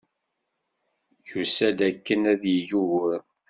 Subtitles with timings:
[1.29, 3.23] Yusa-d akken ad d-yeg uguren.